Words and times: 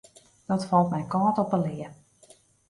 Dat 0.47 0.65
falt 0.69 0.91
my 0.93 1.01
kâld 1.13 1.35
op 1.43 1.51
'e 1.55 1.59
lea. 1.65 1.89